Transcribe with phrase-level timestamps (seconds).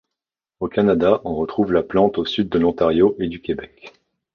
[0.61, 3.93] Au Canada, on retrouve la plante au sud de l'Ontario et du Québec.